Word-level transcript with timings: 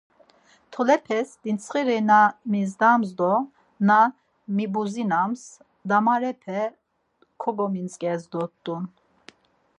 Tolepes 0.71 1.27
ditsxiri 1.43 1.99
na 2.11 2.19
mizdams 2.51 3.09
do 3.19 3.33
na 3.87 3.99
mibuzinams 4.55 5.41
damarepe 5.89 6.59
kogomintzǩes 7.41 8.21
dort̆un. 8.31 8.83